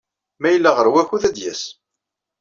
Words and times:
Ma 0.39 0.49
yella 0.49 0.71
ɣer 0.73 0.87
wakud, 0.93 1.23
ad 1.29 1.33
d-yas. 1.35 1.63